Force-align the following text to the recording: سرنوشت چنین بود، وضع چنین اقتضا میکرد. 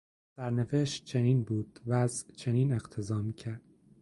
سرنوشت 0.35 1.05
چنین 1.05 1.43
بود، 1.43 1.79
وضع 1.87 2.31
چنین 2.35 2.73
اقتضا 2.73 3.21
میکرد. 3.21 3.61